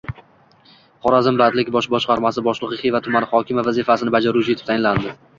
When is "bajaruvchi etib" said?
4.17-4.69